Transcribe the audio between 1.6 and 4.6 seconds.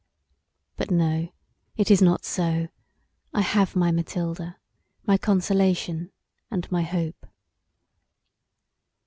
it is not so; I have my Mathilda,